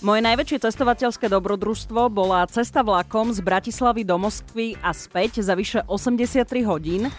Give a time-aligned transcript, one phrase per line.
[0.00, 5.84] Moje najväčšie cestovateľské dobrodružstvo bola cesta vlakom z Bratislavy do Moskvy a späť za vyše
[5.84, 7.12] 83 hodín.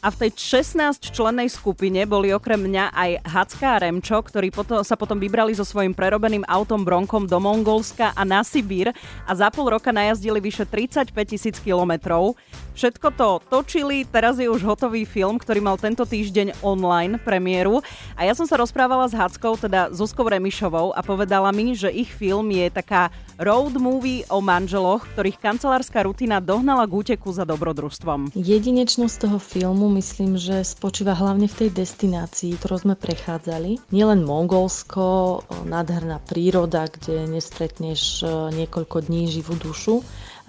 [0.00, 4.96] A v tej 16-člennej skupine boli okrem mňa aj Hacka a Remčo, ktorí potom, sa
[4.96, 8.96] potom vybrali so svojím prerobeným autom Bronkom do Mongolska a na Sibír
[9.28, 12.32] a za pol roka najazdili vyše 35 tisíc kilometrov.
[12.72, 17.84] Všetko to točili, teraz je už hotový film, ktorý mal tento týždeň online premiéru.
[18.16, 22.08] A ja som sa rozprávala s Hackou, teda Zuzkou Remišovou a povedala mi, že ich
[22.08, 28.32] film je taká road movie o manželoch, ktorých kancelárska rutina dohnala k úteku za dobrodružstvom.
[28.32, 33.90] Jedinečnosť toho filmu myslím, že spočíva hlavne v tej destinácii, ktorú sme prechádzali.
[33.90, 38.22] Nielen Mongolsko, nádherná príroda, kde nestretneš
[38.54, 40.00] niekoľko dní živú dušu,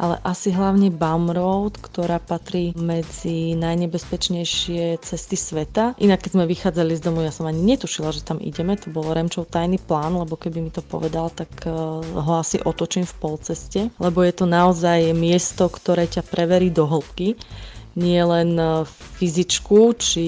[0.01, 5.93] ale asi hlavne Bum Road, ktorá patrí medzi najnebezpečnejšie cesty sveta.
[6.01, 9.05] Inak keď sme vychádzali z domu, ja som ani netušila, že tam ideme, to bol
[9.05, 13.79] Remčov tajný plán, lebo keby mi to povedal, tak eh, ho asi otočím v polceste,
[14.01, 17.37] lebo je to naozaj miesto, ktoré ťa preverí do hĺbky
[17.95, 18.87] nie len e,
[19.19, 20.25] fyzičku či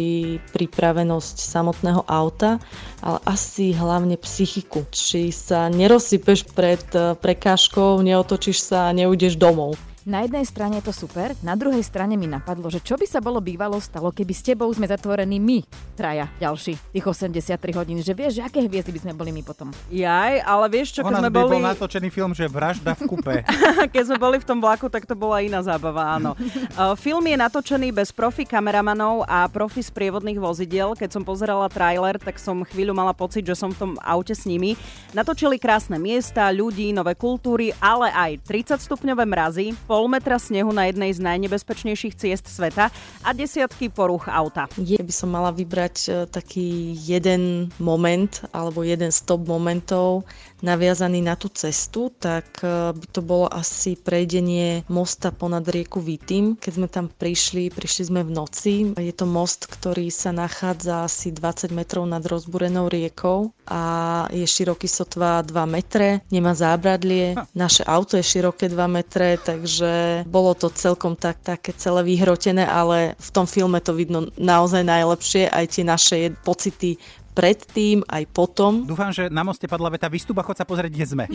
[0.52, 2.60] pripravenosť samotného auta,
[3.00, 4.84] ale asi hlavne psychiku.
[4.92, 9.80] Či sa nerozsypeš pred e, prekážkou, neotočíš sa a neudeš domov.
[10.04, 13.24] Na jednej strane je to super, na druhej strane mi napadlo, že čo by sa
[13.24, 15.64] bolo bývalo stalo, keby s tebou sme zatvorení my,
[15.96, 19.72] traja, ďalší, tých 83 hodín, že vieš, že aké hviezdy by sme boli my potom.
[19.88, 21.56] Jaj, ale vieš čo, keď sme by boli...
[21.56, 23.48] bol natočený film, že vražda v kupe.
[23.96, 26.36] keď sme boli v tom vlaku, tak to bola iná zábava, áno.
[26.36, 31.00] uh, film je natočený bez profi kameramanov a profi sprievodných vozidiel.
[31.00, 34.44] Keď som pozerala trailer, tak som chvíľu mala pocit, že som v tom aute s
[34.44, 34.76] nimi.
[35.16, 40.90] Natočili krásne miesta, ľudí, nové kultúry, ale aj 30 stupňové mrazy, pol metra snehu na
[40.90, 42.90] jednej z najnebezpečnejších ciest sveta
[43.22, 44.66] a desiatky poruch auta.
[44.82, 50.26] Je by som mala vybrať e, taký jeden moment alebo jeden stop momentov
[50.64, 56.56] naviazaný na tú cestu, tak e, by to bolo asi prejdenie mosta ponad rieku Vitým.
[56.58, 58.74] Keď sme tam prišli, prišli sme v noci.
[58.96, 63.84] Je to most, ktorý sa nachádza asi 20 metrov nad rozbúrenou riekou a
[64.32, 70.24] je široký sotva 2 metre, nemá zábradlie, naše auto je široké 2 metre, takže že
[70.24, 75.52] bolo to celkom tak, také celé vyhrotené, ale v tom filme to vidno naozaj najlepšie,
[75.52, 76.18] aj tie naše
[76.48, 76.96] pocity
[77.34, 78.86] predtým aj potom.
[78.86, 81.26] Dúfam, že na moste padla veta, vystúba, chod sa pozrieť, kde sme.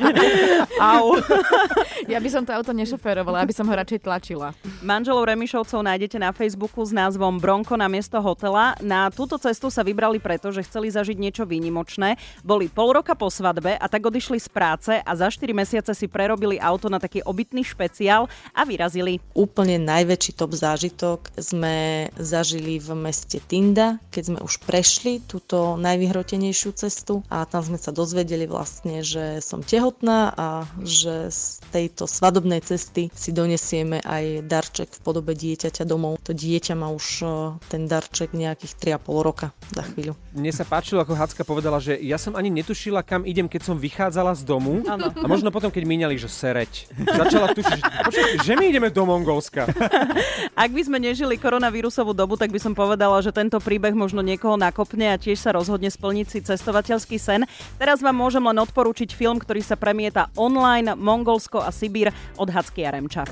[0.80, 1.14] Au.
[2.08, 4.56] ja by som to auto nešoférovala, aby som ho radšej tlačila.
[4.80, 8.72] Manželov Remišovcov nájdete na Facebooku s názvom Bronko na miesto hotela.
[8.80, 12.16] Na túto cestu sa vybrali preto, že chceli zažiť niečo výnimočné.
[12.40, 16.08] Boli pol roka po svadbe a tak odišli z práce a za 4 mesiace si
[16.08, 18.24] prerobili auto na taký obytný špeciál
[18.56, 19.20] a vyrazili.
[19.36, 26.70] Úplne najväčší top zážitok sme zažili v meste Tinda, keď sme už prešli túto najvyhrotenejšiu
[26.72, 32.60] cestu a tam sme sa dozvedeli vlastne, že som tehotná a že z tejto svadobnej
[32.62, 36.20] cesty si donesieme aj darček v podobe dieťaťa domov.
[36.28, 37.26] To dieťa má už e,
[37.72, 40.14] ten darček nejakých 3,5 roka za chvíľu.
[40.36, 43.76] Mne sa páčilo, ako Hacka povedala, že ja som ani netušila, kam idem, keď som
[43.80, 44.84] vychádzala z domu.
[44.84, 45.10] Ano.
[45.10, 46.92] A možno potom, keď míňali, že sereť.
[47.08, 47.80] Začala tušiť,
[48.12, 49.66] že, že my ideme do Mongolska.
[50.62, 54.58] Ak by sme nežili koronavírusovú dobu, tak by som povedala, že tento príbeh možno niekoho
[54.58, 57.46] nakopne a tiež sa rozhodne splniť si cestovateľský sen.
[57.78, 62.86] Teraz vám môžem len odporúčiť film, ktorý sa premieta online Mongolsko a Sibír od Hacky
[62.86, 63.24] a Remča.